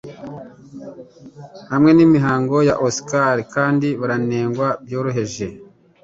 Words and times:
hamwe 1.71 1.91
nimihango 1.93 2.57
ya 2.67 2.75
Oscar 2.87 3.35
kandi 3.55 3.87
baranengwa 3.99 4.67
byoroheje 4.85 5.47